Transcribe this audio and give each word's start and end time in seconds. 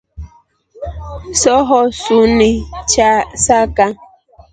Sohosuni 1.41 2.51
chasaka. 2.91 3.85